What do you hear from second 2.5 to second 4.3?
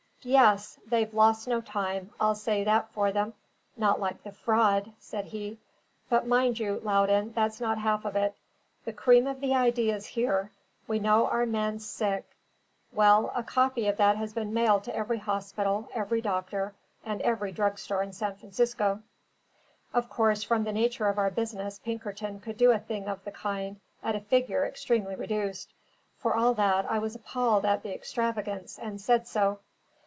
that for them not like